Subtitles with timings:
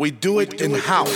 [0.00, 1.10] We do it in house.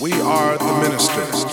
[0.00, 1.44] We are the ministers.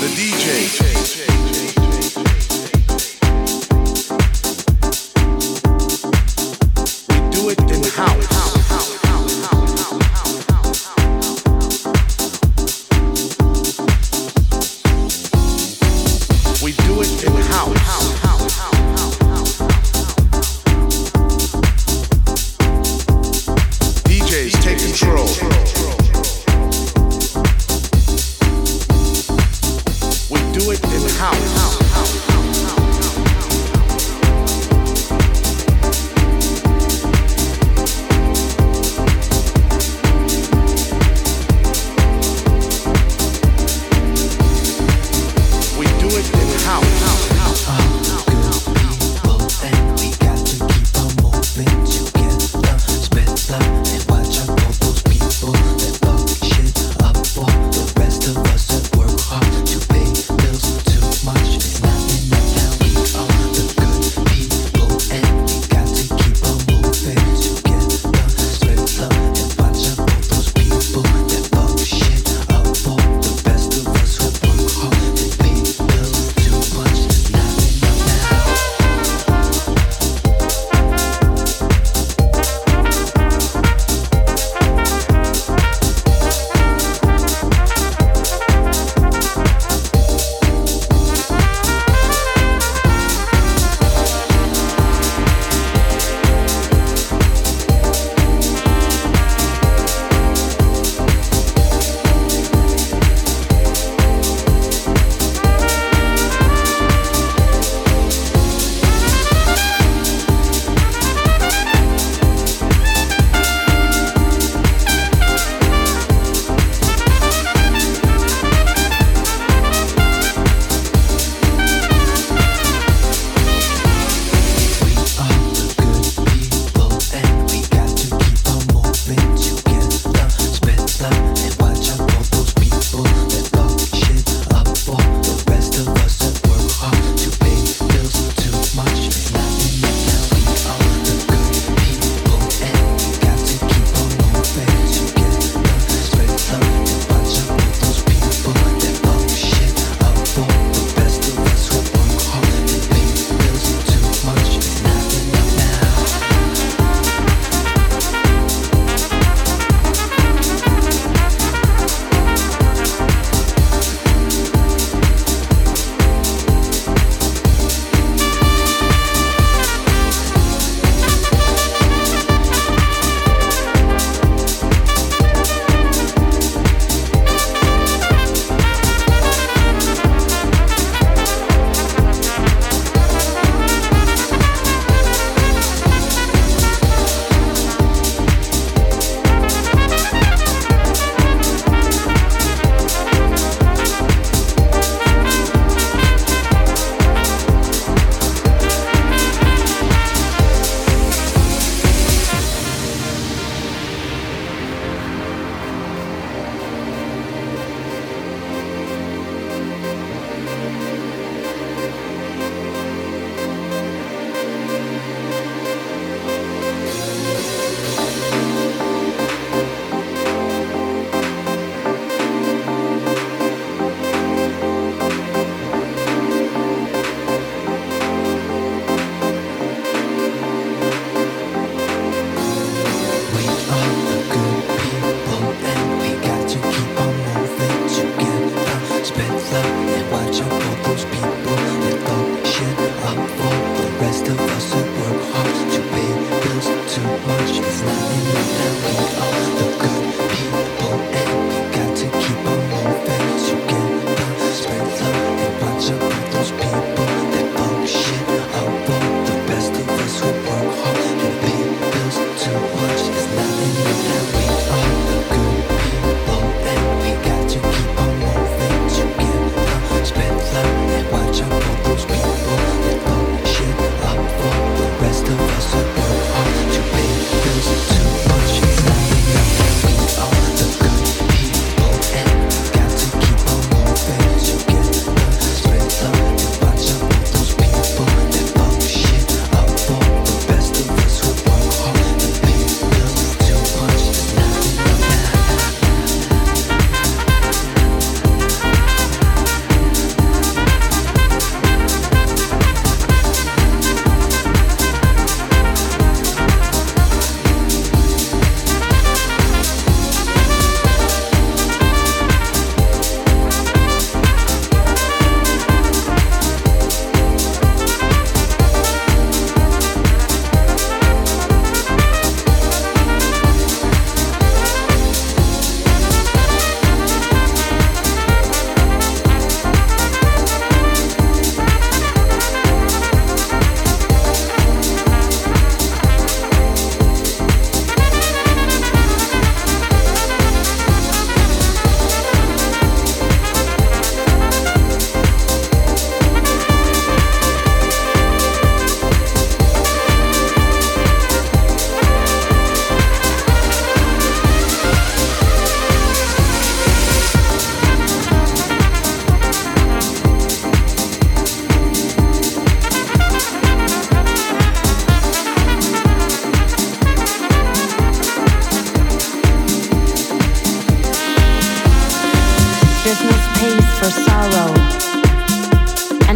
[0.00, 1.33] The DJ.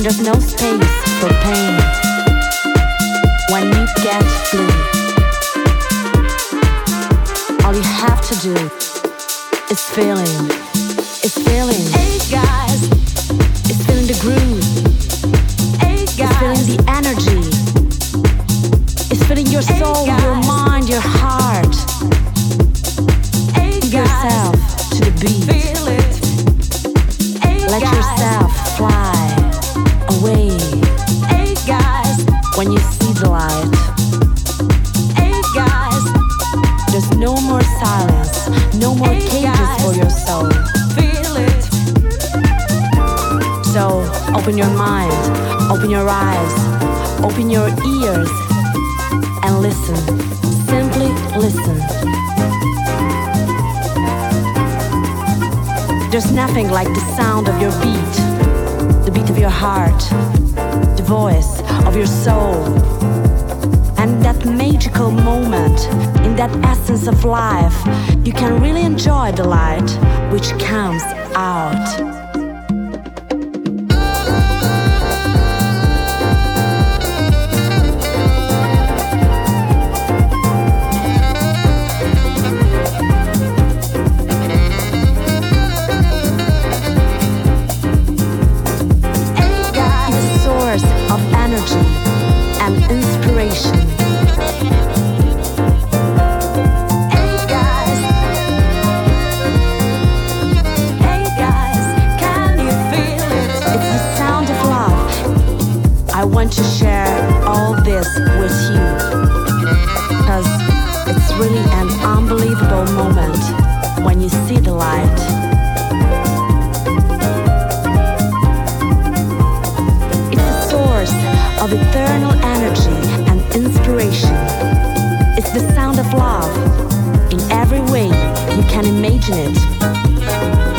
[0.09, 1.77] There's no space for pain.
[3.53, 4.73] When you get blue,
[7.63, 8.55] all you have to do
[9.71, 10.35] is feeling,
[11.23, 11.85] is feeling.
[11.93, 12.85] Hey guys,
[13.69, 14.65] is feeling the groove,
[15.79, 17.45] hey is feeling the energy,
[19.13, 21.75] is feeling your Hey, soul, your mind, your heart,
[23.55, 24.57] hey guys, yourself
[24.93, 25.77] to the beat.
[25.77, 27.43] feel it.
[27.45, 29.38] Hey Let guys, yourself fly
[30.21, 30.49] away
[31.29, 32.25] hey guys,
[32.57, 33.71] when you see the light.
[35.17, 36.03] hey guys,
[36.91, 39.83] There's no more silence, no more Hey, cages guys.
[39.83, 40.51] for your soul.
[40.97, 41.63] feel it.
[43.75, 43.85] So
[44.35, 45.13] open your mind,
[45.71, 46.55] open your eyes,
[47.23, 48.31] open your ears,
[49.45, 49.97] and listen.
[50.67, 51.77] Simply listen.
[56.11, 58.28] There's nothing like the sound of your beat, beat
[59.39, 60.01] your heart,
[60.97, 62.65] the voice of your soul.
[63.99, 65.81] And that magical moment,
[66.25, 67.77] in that essence of life,
[68.25, 69.91] you can really enjoy the light
[70.33, 71.03] which comes
[71.35, 72.08] out.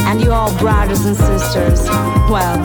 [0.08, 1.88] And you all brothers and sisters,
[2.29, 2.58] well,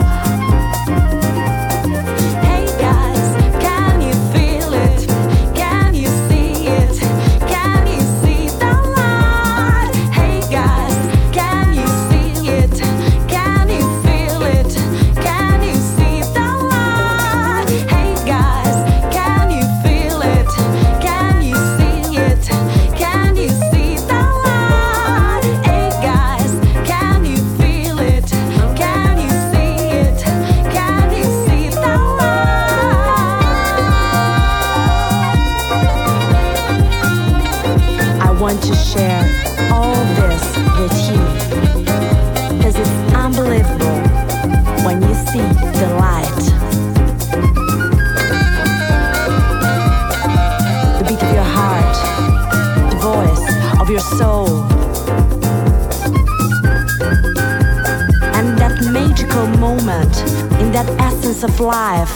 [60.99, 62.11] essence of life.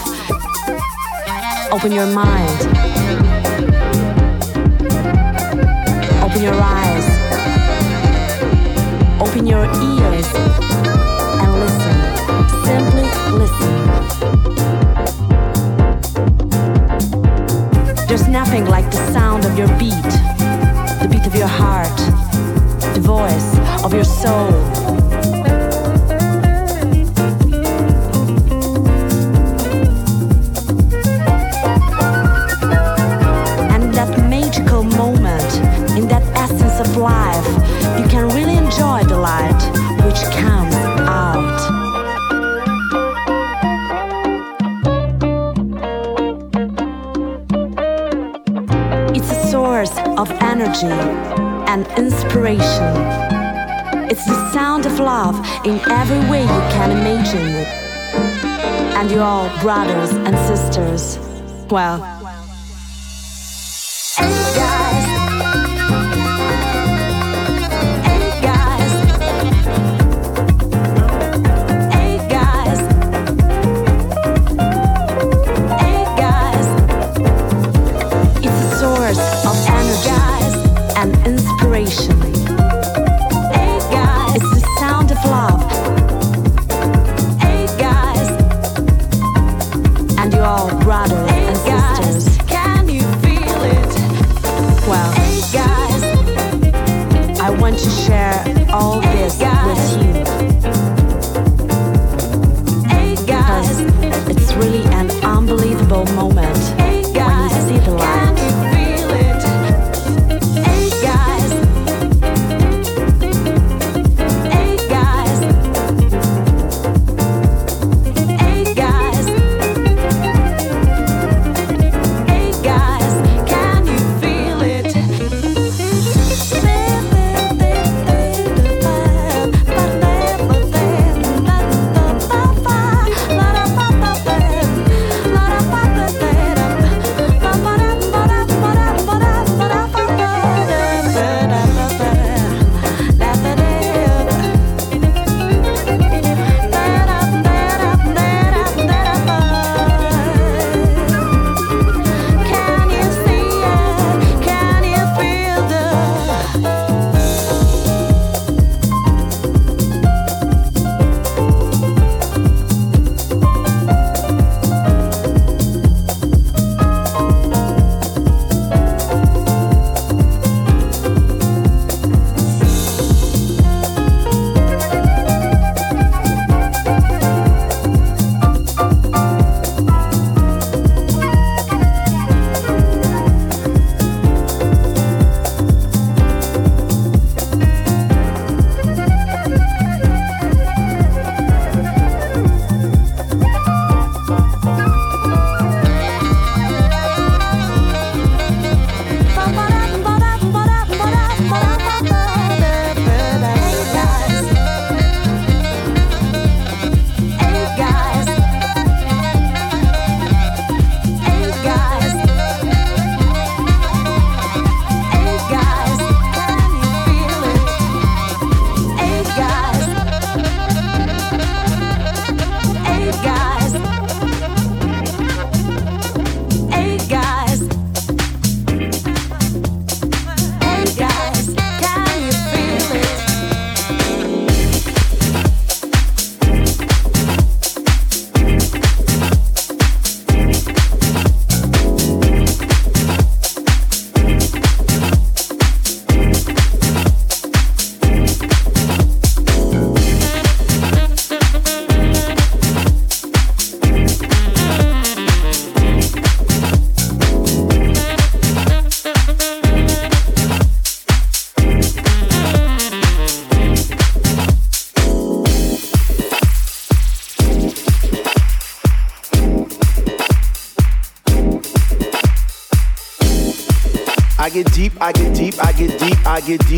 [1.72, 2.60] Open your mind.
[6.22, 7.06] Open your eyes.
[9.20, 10.28] Open your ears
[11.42, 11.96] and listen.
[12.64, 13.06] Simply
[13.40, 13.74] listen.
[18.08, 20.12] There's nothing like the sound of your beat,
[21.00, 21.96] the beat of your heart,
[22.94, 25.09] the voice of your soul.
[55.64, 57.46] In every way you can imagine.
[57.46, 57.68] It.
[58.96, 61.18] And you're all brothers and sisters.
[61.70, 62.19] Well,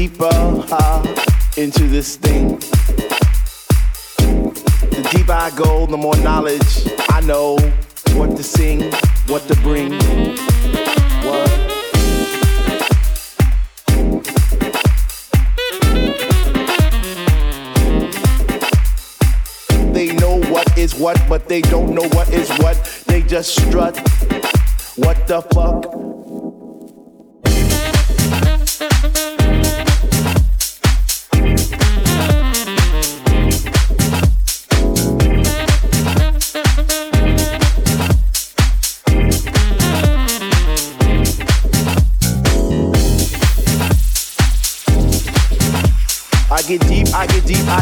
[0.03, 0.32] deeper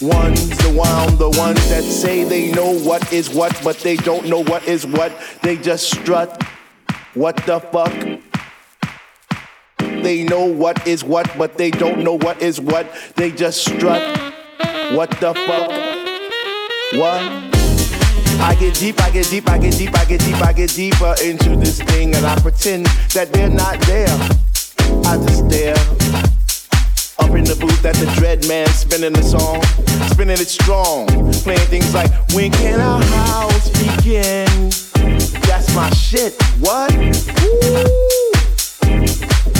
[0.00, 4.26] ones, the one, the ones that say they know what is what, but they don't
[4.26, 5.12] know what is what.
[5.42, 6.42] They just strut.
[7.14, 7.92] What the fuck?
[9.78, 12.86] They know what is what, but they don't know what is what.
[13.16, 14.02] They just strut.
[14.92, 15.70] What the fuck?
[17.00, 17.22] What?
[18.40, 21.14] I get deep, I get deep, I get deep, I get deep, I get deeper
[21.24, 24.06] into this thing, and I pretend that they're not there.
[25.06, 26.35] I just stare.
[27.36, 29.62] In the booth at the Dread Man spinning the song,
[30.08, 31.06] spinning it strong,
[31.44, 34.48] playing things like When can our house begin?
[35.44, 36.32] That's my shit.
[36.60, 36.90] What?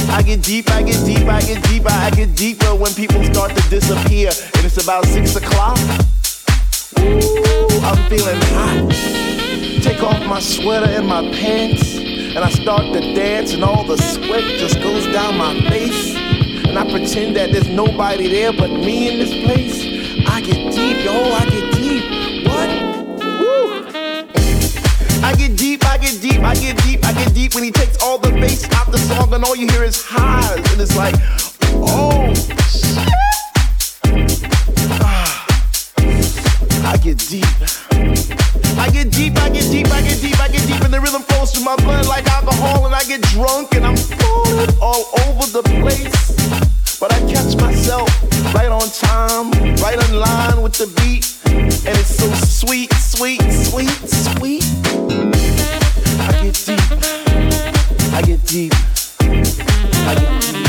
[0.09, 3.55] I get deep, I get deep, I get deeper, I get deeper when people start
[3.55, 5.77] to disappear, and it's about six o'clock.
[6.99, 8.89] Ooh, I'm feeling hot.
[9.83, 13.99] Take off my sweater and my pants, and I start to dance, and all the
[13.99, 16.26] sweat just goes down my face.
[16.69, 20.27] And I pretend that there's nobody there but me in this place.
[20.29, 22.47] I get deep, yo, I get deep.
[22.47, 22.69] What?
[23.41, 23.87] Woo!
[25.25, 28.03] I get deep, I get deep, I get deep, I get deep when he takes
[28.03, 30.57] all the bass out the song and all you hear is highs.
[30.73, 31.15] And it's like,
[31.73, 33.46] oh, shit.
[36.87, 37.45] I get deep.
[38.79, 41.23] I get deep, I get deep, I get deep, I get deep, and the rhythm
[41.23, 45.47] flows through my blood like alcohol, and I get drunk and I'm falling all over
[45.51, 46.99] the place.
[47.01, 48.09] But I catch myself
[48.55, 49.51] right on time,
[49.83, 54.65] right in line with the beat, and it's so sweet, sweet, sweet, sweet.
[56.23, 56.81] I get deep,
[58.15, 58.73] I get deep,
[60.07, 60.66] I get deep.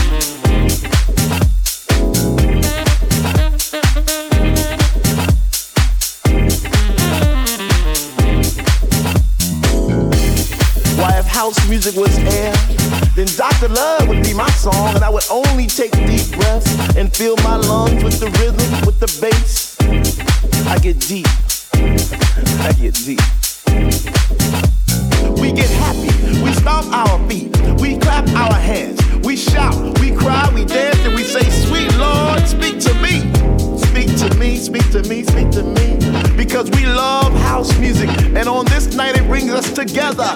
[11.47, 12.51] House music was air,
[13.15, 13.69] then Dr.
[13.69, 17.55] Love would be my song, and I would only take deep breaths and fill my
[17.55, 19.77] lungs with the rhythm, with the bass.
[20.67, 21.27] I get deep.
[22.67, 23.23] I get deep.
[25.39, 26.11] We get happy,
[26.43, 31.15] we stomp our feet, we clap our hands, we shout, we cry, we dance, and
[31.15, 33.23] we say, Sweet Lord, speak to me.
[33.87, 35.95] Speak to me, speak to me, speak to me.
[36.35, 40.35] Because we love house music, and on this night it brings us together.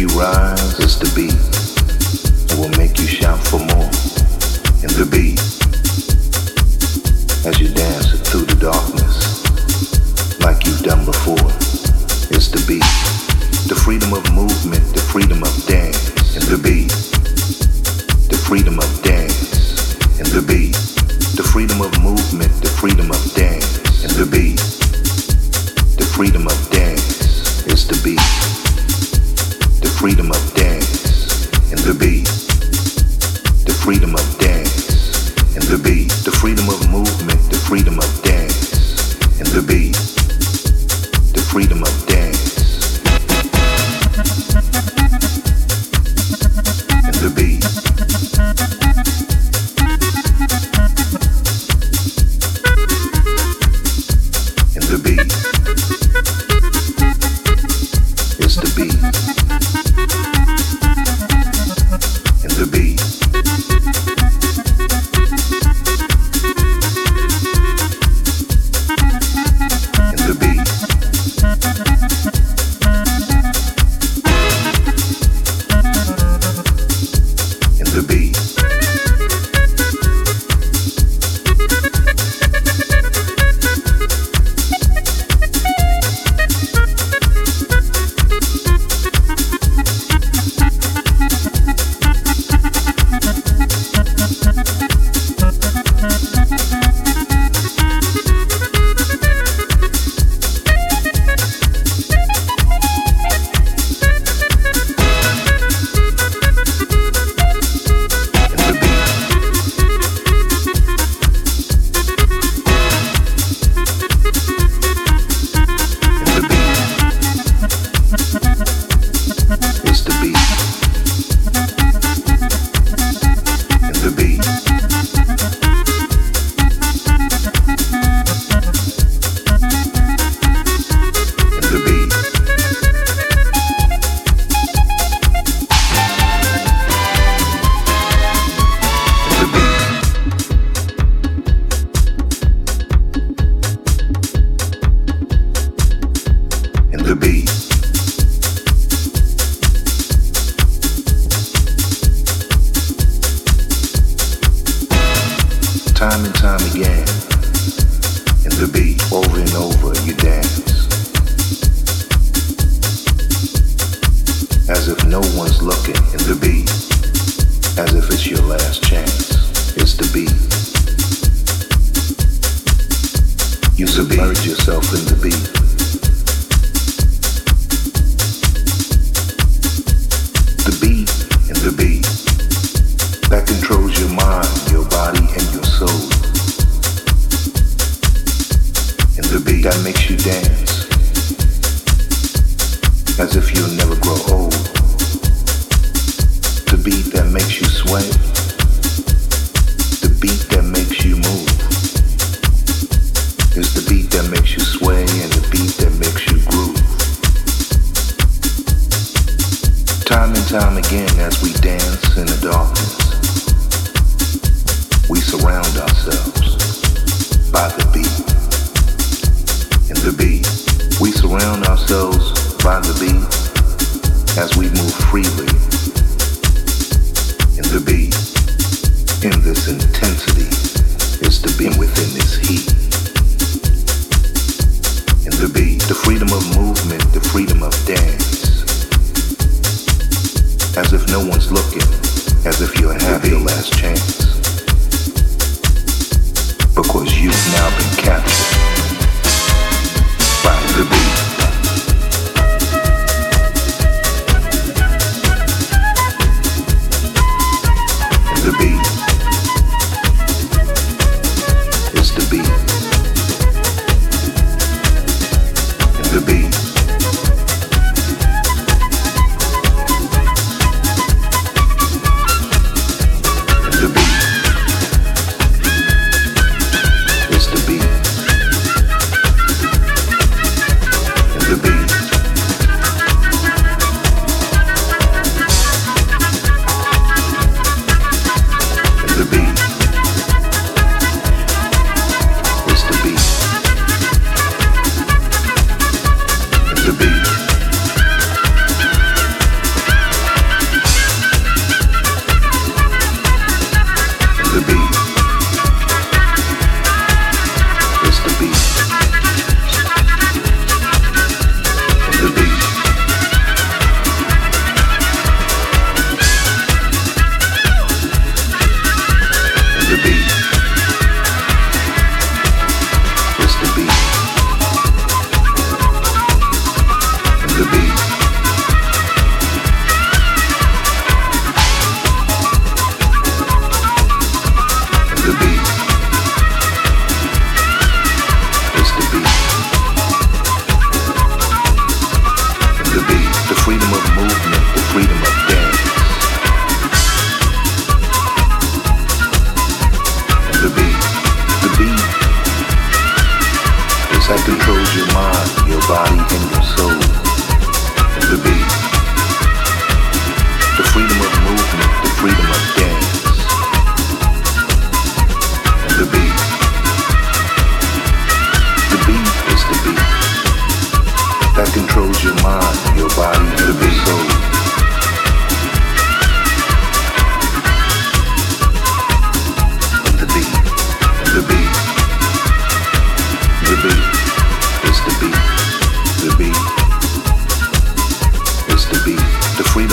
[0.00, 1.32] you rise is the beat.
[2.50, 3.88] It will make you shout for more
[4.84, 5.40] in the beat.
[7.46, 9.44] As you dance through the darkness,
[10.40, 11.48] like you've done before,
[12.34, 12.82] it's the beat.
[13.68, 15.85] The freedom of movement, the freedom of dance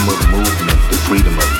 [0.03, 1.52] freedom of movement, the freedom of